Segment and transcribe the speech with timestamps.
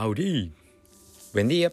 [0.00, 0.50] ハウディ
[1.34, 1.72] ウェンディア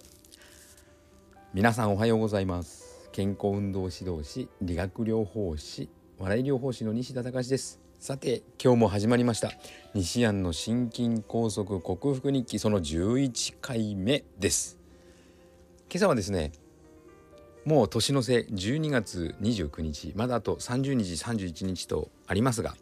[1.54, 3.08] 皆さんおはようございます。
[3.14, 5.88] 健康運動指導士理学療法士
[6.19, 7.79] 笑い療法士の西田隆です。
[8.00, 9.54] さて今日も始まりました。
[9.93, 14.78] 西安の心筋梗塞克服日記その11回目です。
[15.89, 16.52] 今朝はですね
[17.64, 22.75] もう年の瀬12月29日まだあと30日31日とありますが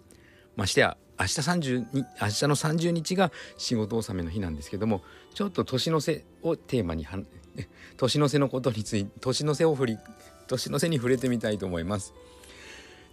[0.55, 5.01] ましてや明日30に明日の30日が仕事納めの日なんですけども
[5.33, 7.07] ちょっと年の瀬をテーマに
[7.97, 9.97] 年の瀬のことについて年の瀬を振り
[10.47, 12.13] 年の瀬に触れてみたいと思います。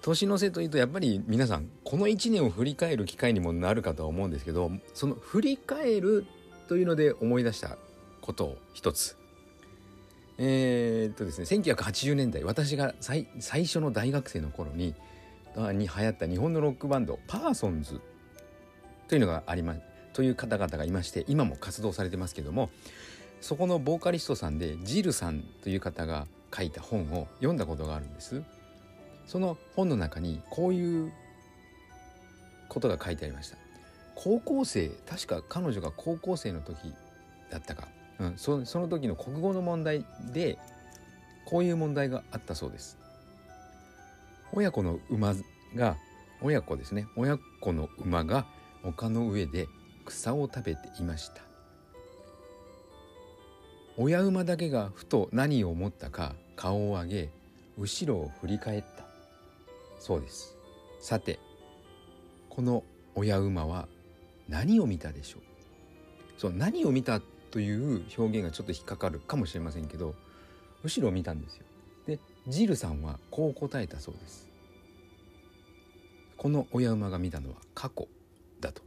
[0.02, 6.26] 年の瀬というとやっぱり皆さんこの1年を振り返る機会にもなるかとは思うんですけどその振り返る
[6.66, 7.78] というので思い出した
[8.20, 9.16] ことを一つ。
[10.38, 13.28] えー、っとですね1980年代私が最
[13.66, 14.94] 初の大学生の頃に
[15.72, 18.00] に流行った日本のロックバンドパーソンズ
[19.08, 19.80] というのがあります
[20.12, 22.70] という方々がいまして今も活動されてますけども
[23.40, 28.42] そこのボーカリストさんでジルさんという方が書いた本を読んだことがあるんです。
[29.26, 31.12] その本の中にこういう
[32.68, 33.56] ことが書いてありました。
[34.14, 36.94] 高校生確か彼女が高校生の時
[37.50, 37.88] だったか、
[38.20, 40.58] うん、そその時の国語の問題で
[41.44, 42.98] こういう問題があったそうです。
[44.52, 45.34] 親子の馬
[45.74, 45.96] が
[46.42, 47.06] 親子ですね。
[47.16, 48.46] 親子の馬が
[48.84, 49.68] 丘の上で
[50.04, 51.42] 草を食べていました。
[53.96, 57.30] 親馬だけがふと何を思ったか顔を上げ
[57.78, 59.04] 後ろを振り返った。
[59.98, 60.56] そうです。
[61.00, 61.38] さて
[62.50, 63.88] この親馬は
[64.48, 66.40] 何を見たでしょう？
[66.40, 70.14] そう何を見たという表現がちょっと引っかかるかもしれませんけど
[70.82, 71.64] 後ろを見たんですよ。
[72.48, 74.48] ジルさんはこう答えたそうです。
[76.36, 78.08] この親馬が見たのは過去
[78.60, 78.82] だと。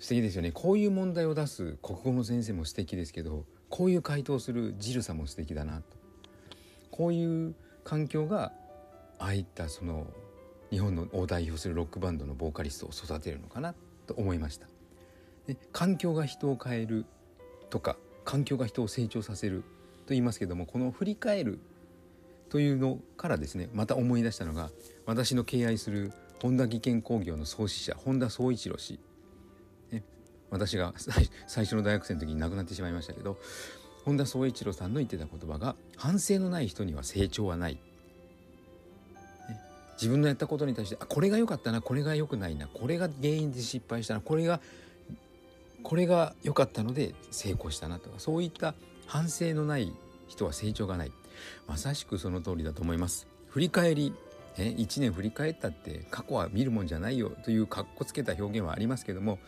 [0.00, 0.50] 素敵ですよね。
[0.50, 5.84] こういう問題を出す国語の先生も素敵ですけどこういう回答するジルさんも素敵だなと。
[6.90, 8.52] こういう環境が
[9.18, 10.06] ああいったその
[10.70, 13.74] 日本のを代表するロックバンドのボーカリストを育てるのかな
[14.06, 14.66] と思いました。
[15.46, 17.06] で環境が人を変える
[17.70, 21.60] とか環境が人を成長させると言いますけどもこの振り返る
[22.52, 24.68] というのからですねまた思い出したのが
[25.06, 29.00] 私の敬愛する本田技研工業の創始者本田宗一郎氏、
[29.90, 30.02] ね、
[30.50, 30.92] 私が
[31.46, 33.38] 最初の大学生の時に亡くなってしまいましたけど
[34.04, 37.78] 本田宗一郎さんの言ってた言葉が「反省のない人には成長はない」
[39.96, 44.60] 自分のやったことに対してあこれが良かったなこれが良くないなこれが原因で失敗したなこれが
[45.82, 48.74] これが良かったので成功したなとかそういった
[49.06, 49.90] 反省のない
[50.28, 51.12] 人は成長がない。
[51.66, 53.26] まさしくその通りだと思います。
[53.48, 54.14] 振り返り
[54.58, 59.38] ね、1年振り返ったって過去は見るもんじゃないよというかっこつけた表現はありますけども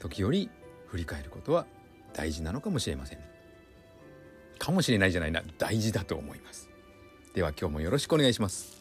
[0.00, 0.48] 時折
[0.86, 1.66] 振り返ることは
[2.14, 3.18] 大事なのかもしれません。
[4.58, 5.42] かもしれないじゃないな。
[5.58, 6.68] 大事だと思います。
[7.34, 8.78] では今日もよろしくお願いします。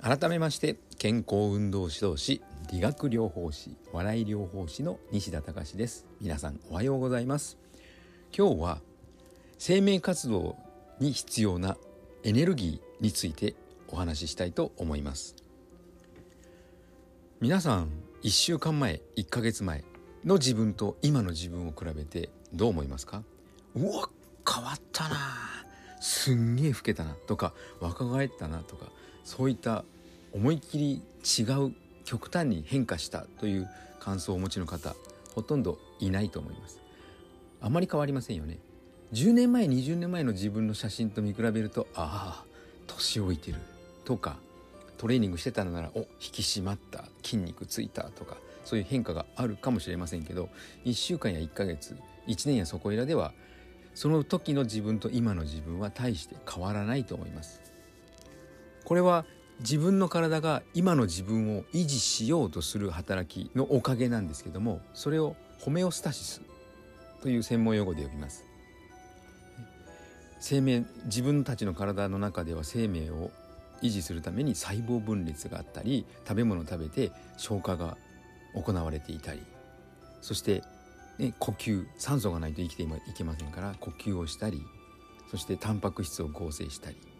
[0.00, 2.42] 改めまして健康運動指導士
[2.72, 6.06] 理学療法士笑い療法士の西田隆です。
[6.22, 7.58] 皆さんおはようございます。
[8.34, 8.78] 今日は
[9.58, 10.56] 生命活動
[10.98, 11.76] に必要な
[12.24, 13.56] エネルギーについて
[13.88, 15.36] お話ししたいと思います。
[17.42, 17.90] 皆さん
[18.22, 19.84] 1週間前1ヶ月前
[20.24, 23.22] の自分と今の自分を比べてどう思いますか？
[23.74, 24.08] うわ
[24.50, 25.18] 変わったな。
[26.00, 28.86] すんげえ老けたなとか若返ったなとか
[29.24, 29.84] そういった
[30.32, 33.68] 思いっきり違う極端に変化したという
[34.00, 34.94] 感想をお持ちの方
[35.34, 36.80] ほとんどいないと思います。
[37.60, 38.58] あまり変わりませんよね。
[39.12, 42.44] 10年前20年前の自分の写真と見比べるとああ
[42.86, 43.58] 年老いてる
[44.04, 44.36] とか
[44.96, 50.48] トレーニングしてたのならお引き締まった筋肉ついたとかそういう変化があるかもしれませんけど
[50.84, 51.96] 1週間や1ヶ月
[52.26, 53.32] 1年やそこいらでは
[53.94, 57.60] その時の自分と今の自分は大して変わらないと思います。
[58.84, 59.26] これは
[59.62, 66.42] 自分の体が今の自分を維持しようとする働きのおかげなんですけどもそれをホメオスタシス
[67.22, 68.44] という専門用語で呼びます。
[70.40, 73.30] 生命自分たちの体の中では生命を
[73.80, 77.96] 維持するために細胞分裂があったり食べ物を食べて消化が
[78.54, 79.42] 行われていたり
[80.20, 80.64] そして、
[81.18, 84.60] ね、呼吸酸素がないと生きていけませんから呼吸をしたり
[85.30, 87.11] そしてタンパク質を合成したり。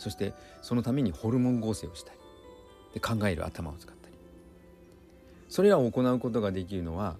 [0.00, 0.32] そして
[0.62, 2.18] そのためにホルモン合成をしたり
[2.94, 4.14] で考える頭を使ったり。
[5.48, 7.16] それらを行うことができるのは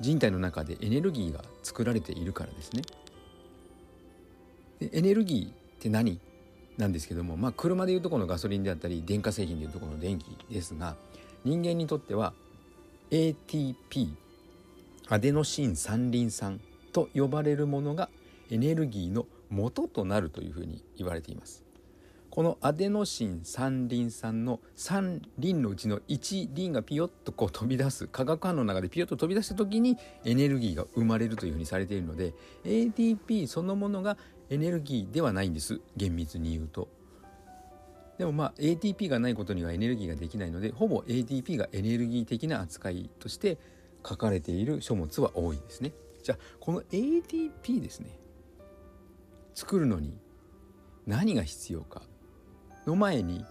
[0.00, 2.82] 人体の中でエネルギーが作られているからですね。
[4.80, 6.20] でエネルギーって何？
[6.78, 10.96] なんですけども、まあ、車でいうとこのガソリンであったり電化製品でいうとこの電気ですが
[11.44, 12.32] 人間にとっては
[13.10, 14.14] ATP
[15.08, 16.60] アデノシン三リン酸
[16.92, 18.08] と呼ばれるものが
[18.50, 21.64] エネルギーの元となるというふうに言われています。
[22.30, 32.32] このアデノシン三リン酸の3リンのうちの1リンがピヨッとこう飛び出す化学反応の中でピヨッと飛び出した時にエネルギーが生まれるというふうにされているので
[32.64, 34.16] ATP そのものが
[34.48, 36.88] エネルギーではないんです厳密に言うと。
[38.16, 43.58] でもまあ ATP がないことにはエネルギーができないのでほぼ ATP がエネルギー的な扱いとして
[44.06, 45.92] 書かれている書物は多いですね。
[46.22, 48.10] じゃあこの ATP ですね
[49.54, 50.16] 作るのに
[51.06, 52.02] 何が必要か
[52.86, 53.44] の前に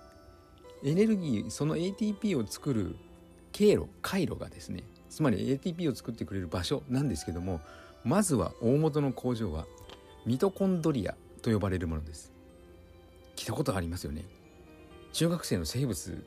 [0.84, 2.96] エネルギーその ATP を作る
[3.52, 7.62] 経路回路がですねつまり ATP を作ってくれる場所なんですけども
[8.04, 9.66] まずは大元の工場は
[10.26, 12.32] ミトコンドリアと呼ばれるものです。
[13.36, 14.26] 聞いたことありますよね。
[15.14, 16.24] 中学生の生物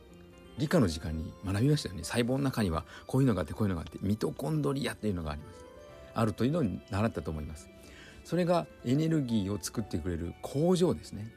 [0.59, 2.05] 理科の時間に学びましたよね。
[2.05, 5.65] 細胞の中にはこういうのがあってこういうのがあってミトコンドリアっていうのがあります。
[6.15, 7.69] あるというのを習ったと思います。
[8.25, 11.31] それがエネルギーを作ってくれる工場ですね。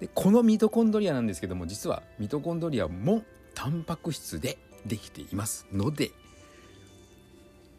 [0.00, 3.22] でこのミトコンドリアなんですけども実はミトコンドリアも
[3.54, 6.10] タンパク質でできていますので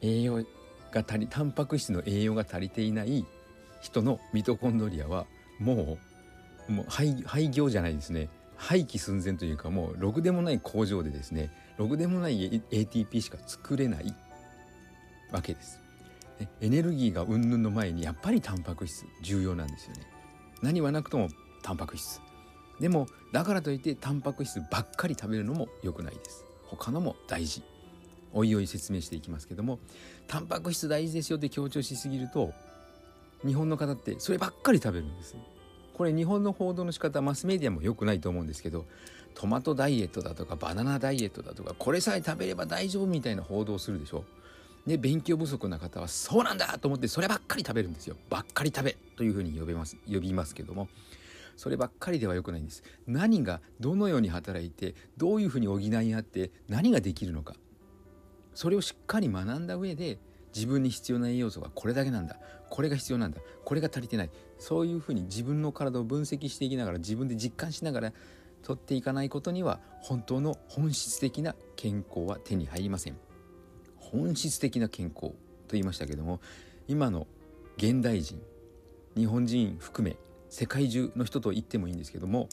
[0.01, 0.45] 栄養
[0.91, 3.25] が足りタンパク質の栄養が足りていない
[3.81, 5.25] 人のミトコンドリアは
[5.59, 5.97] も
[6.69, 14.15] うもう廃廃業じゃないですね廃棄寸前というかもうろくでもない工場でですねろくでもない ATP しか作れない
[15.31, 15.81] わけです。
[16.61, 20.01] エネルギーが云々の前にやっぱりタンパク質重要なんですよね。
[20.61, 21.29] 何はなくとも
[21.65, 22.21] タンパク質。
[22.79, 26.45] でもだからといってタンパク質ばっかり食べるのも良くないです。
[26.67, 27.63] 他のも大事。
[28.33, 29.79] おいおい説明していきますけども
[30.27, 32.51] タンパク質大事ですよって強調しすぎると
[33.45, 35.35] 日本の方ってそればっかり食べるんです。
[35.95, 38.85] これ日本の報道の仕方マスメディアも良くないと思うんですけど
[39.33, 44.23] トマトダイエットだとかバナナダイエットだとかこれさえ食べれば大丈夫みたいな報道をするでしょ。
[44.85, 48.17] で勉強不足な方はそうなんだと思ってそればっかり食べるんですよ。
[48.29, 50.89] ばっかり食べというふうに呼べます呼びますけども。
[51.55, 52.83] そればっかりでは良くないんです。
[53.07, 57.55] 何がどのように働いてどういうふうに補い合って何ができるのか。
[58.53, 60.19] それをしっかり学んだ上で
[60.53, 62.37] 自分に必要な栄養素がこれだけなんだ。
[62.69, 63.39] これが必要なんだ。
[63.63, 64.29] これが足りてない。
[64.57, 68.13] そういうふうに自分の体を分析していきながら自分で実感しながら
[68.63, 73.17] 取っていかないことには本当の本質的な健康は手に入りません。
[73.97, 75.37] 本質的な健康と
[75.71, 76.39] 言いましたけども
[76.87, 77.27] 今の
[77.77, 78.41] 現代人
[79.17, 80.15] 日本人含め
[80.55, 82.47] 世界中の人と言ってもいいんですけども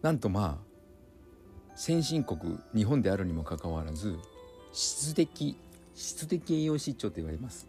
[0.00, 4.16] なんとまあ先進国日本であるにもかかわらず
[4.72, 5.58] 質的
[5.96, 7.66] 質的栄養失調と言われます。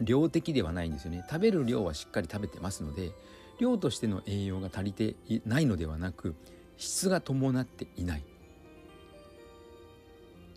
[0.00, 1.24] 量的ではないんですよね。
[1.30, 3.12] 食べる量はしっかり食べてますので
[3.60, 6.34] 量としての栄養が足りていないのではなく
[6.76, 8.24] 質が伴っていない。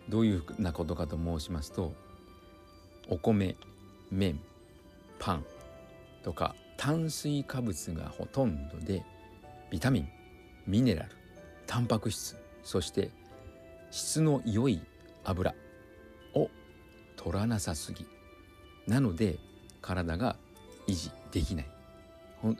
[0.09, 1.93] どういうふうなことかと申しますと
[3.09, 3.55] お米
[4.09, 4.39] 麺
[5.19, 5.45] パン
[6.23, 9.03] とか炭水化物がほとんどで
[9.69, 10.09] ビタミン
[10.65, 11.09] ミネラル
[11.67, 13.11] タンパク質そして
[13.91, 14.81] 質の良い
[15.23, 15.53] 油
[16.33, 16.49] を
[17.17, 18.07] 取らなさすぎ。
[18.87, 19.37] なので
[19.79, 20.37] 体が
[20.87, 21.65] 維持できない。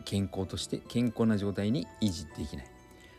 [0.05, 2.65] 健康として健康な状態に維持できない。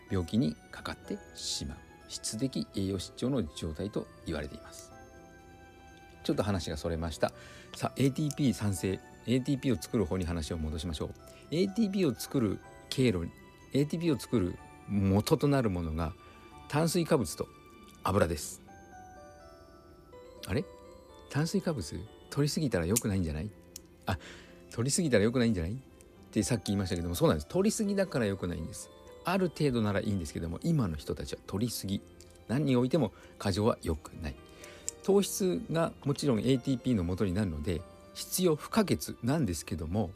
[0.08, 1.78] 病気にかかってしまう。
[2.06, 4.92] 質的栄養失調の状態と言われています。
[6.22, 7.32] ちょっと話がそれました。
[7.74, 11.54] さあ ATP 酸性 ATP を作る方に話を戻しましょう。
[11.54, 13.28] ATP を作る経路
[13.72, 14.56] ATP を作る
[14.88, 16.12] 元となるものが
[16.68, 17.48] 炭水化物と
[18.04, 18.60] 油です。
[20.46, 20.64] あれ？
[21.30, 22.00] 炭水化物
[22.30, 23.50] 取りすぎたら良くないんじゃない？
[24.06, 24.18] あ
[24.70, 25.72] 取りすぎたら良くないんじゃない？
[25.72, 25.76] っ
[26.32, 27.46] てさっき言いましたけどもそうなんです。
[27.46, 28.90] 取りすぎだから良くないんです。
[29.24, 32.00] ある程度ならいいんですけども今の人たちは取りすぎ。
[32.48, 34.34] 何においても過剰は良くない。
[35.04, 37.82] 糖質がもちろん ATP の元になるので
[38.14, 40.10] 必要不可欠なんですけども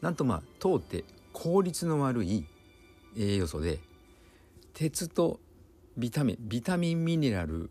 [0.00, 2.46] なんとまあ糖って効率の悪い
[3.16, 3.78] 栄養素で
[4.74, 5.40] 鉄と
[5.96, 7.70] ビタミンビタミンミネラル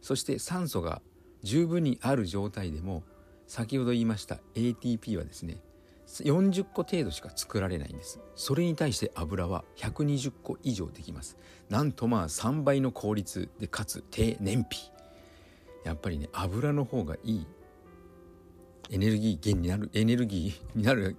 [0.00, 1.00] そして酸素が
[1.42, 3.02] 十分にある状態でも
[3.46, 5.58] 先ほど言いました ATP はですね
[6.20, 8.20] 40個程度しか作られないんです。
[8.36, 11.38] それに対して油は120個以上できます。
[11.70, 14.78] なんとまあ3倍の効率でかつ低燃費。
[15.84, 17.46] やっぱりね油の方がいい
[18.90, 21.16] エネルギー源になるエネルギーになる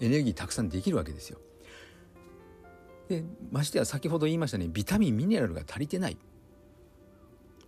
[0.00, 1.38] エネルギーたくさんできるわけですよ
[3.08, 6.16] でましてや先ほど言いましたねビタミンミネラルが足りてない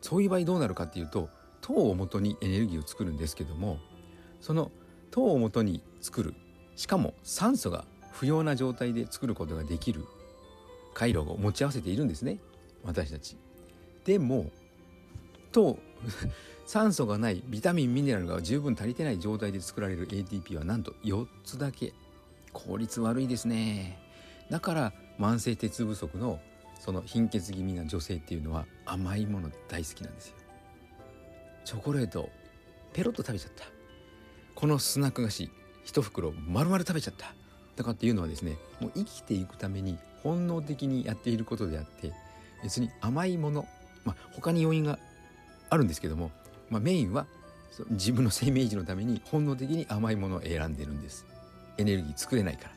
[0.01, 1.29] そういう場合どうなるかっていうと
[1.61, 3.79] 糖をもとにエネルギーを作るんですけども
[4.41, 4.71] その
[5.11, 6.35] 糖をもとに作る
[6.77, 10.05] しかも酸素が不要な状態で作ることができる
[10.95, 12.39] 回路を持ち合わせているんですね
[12.83, 13.37] 私たち。
[14.05, 14.51] でも
[15.53, 15.79] と
[16.67, 21.93] 酸素がないビタミンミネラルが十分足りてない状態で作られる ATP はなんと4つだけ。
[22.53, 23.99] 効率悪いですね。
[24.51, 26.41] だから慢性鉄不足の
[26.81, 30.37] その貧血気味な女性っていうのは甘いもの大好きなんですよ。
[31.65, 32.29] チョコレート
[32.93, 33.65] ペロッと食べちゃった。
[34.55, 35.51] このスナック菓子
[35.85, 37.35] 一袋丸々食べちゃった。
[37.77, 42.13] とかっていうのはですねもう生きていくために本能的にやっていることであって
[42.63, 43.67] 別に甘いもの
[44.05, 44.99] まあ他に要因が
[45.71, 46.31] あるんですけども、
[46.69, 47.27] まあ、メインは
[47.91, 51.25] 自分の生命維持のために本能的に甘いものを選んでるんです。
[51.79, 52.71] エネルギー作れないから。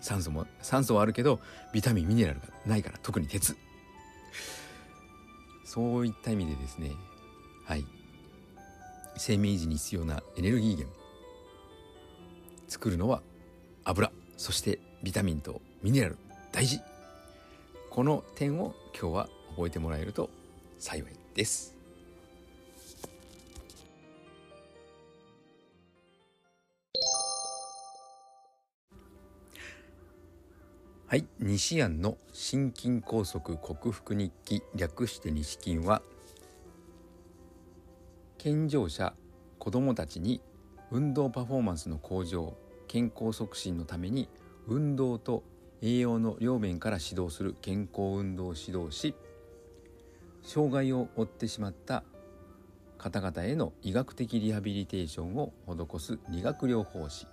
[0.00, 1.38] 酸素も酸素はあるけど
[1.72, 3.56] ビタミンミネラルがないから特に鉄。
[5.64, 6.92] そういった意味でですね
[7.64, 7.86] はい。
[9.16, 10.96] 生命維持に必要なエネルギー源。
[12.68, 13.22] 作るのは
[13.84, 14.10] 油。
[14.36, 16.18] そしてビタミンとミネラル。
[16.52, 16.80] 大事。
[17.90, 20.30] この点を今日は覚えてもらえると
[20.78, 21.81] 幸いです。
[31.12, 31.26] はい。
[31.40, 36.00] 西安の心筋梗塞克服日記略して西筋は
[38.38, 39.12] 健常者
[39.58, 40.40] 子どもたちに
[40.90, 42.56] 運動パフォーマンスの向上
[42.88, 44.30] 健康促進のために
[44.66, 45.42] 運動と
[45.82, 49.14] 栄養の両面から指導する健康運動指導士
[50.42, 52.04] 障害を負ってしまった
[52.96, 57.26] 方々への医学的リハビリテーションを施す理学療法士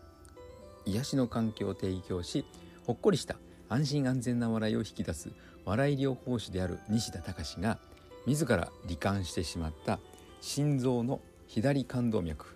[0.86, 2.44] 癒しの環境を提供し
[2.86, 3.38] ほっこりした
[3.70, 5.30] 安心安全な笑いを引き出す
[5.64, 7.78] 笑い療法士である西田隆が
[8.26, 10.00] 自ら罹患してしまった
[10.42, 12.56] 心臓の左冠動脈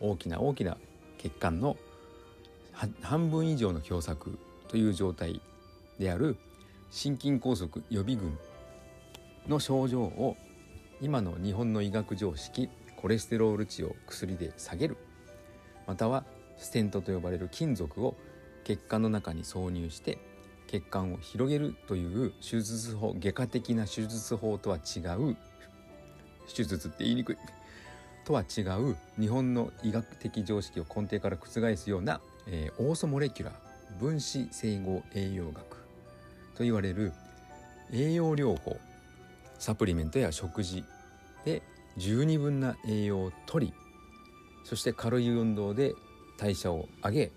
[0.00, 0.78] 大きな大きな
[1.18, 1.76] 血管の
[3.02, 5.40] 半分以上の狭窄という状態
[5.98, 6.36] である
[6.90, 8.38] 心筋梗塞予備軍
[9.46, 10.36] の症状を
[11.00, 14.96] 今の日本の医学常識コレステロール値を薬で下げる
[15.86, 16.24] または
[16.56, 18.16] ステントと呼ばれる金属を
[18.64, 20.18] 血管の中に挿入して
[20.66, 25.36] 血管を広げるという手術法外科的な手術法とは違う
[26.54, 27.36] 手術って言いにくい。
[28.24, 35.76] とは違う日本の医学的常識を根底から覆すような、えー、オーソモレキュラー分子整合栄養学
[36.54, 37.12] と言われる
[37.92, 38.78] 栄養療法
[39.58, 40.84] サプリメントや食事
[41.44, 41.62] で
[41.96, 43.72] 十二分な栄養をとり
[44.64, 45.92] そして軽い運動で
[46.38, 47.32] 代謝を上げ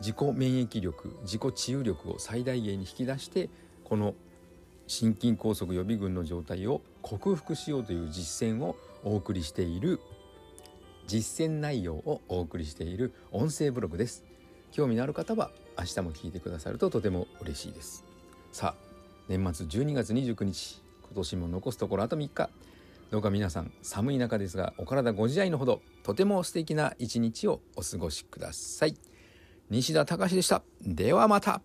[0.00, 3.50] 自己免疫力自己治癒力を最大限に引き出して
[3.84, 4.14] この
[4.86, 10.00] 心筋梗塞予備軍の状態を克服しようという実践をお送りしている
[11.06, 14.24] 実践内容をお送りしている音声ブログです。
[14.72, 18.04] 興味のある方は明日も聞いてくださるととても嬉しいです。
[18.52, 18.88] さあ
[19.28, 22.50] 年末12月29日今年も残すところあと3日。
[23.10, 28.94] どうか皆さん寒い中ですがお体ご自愛のほどとても素敵な一日をお過ごしください。
[29.70, 30.62] 西田隆でした。
[30.82, 31.60] ではまた。